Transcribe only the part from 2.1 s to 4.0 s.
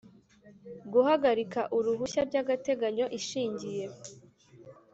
by agateganyo ishingiye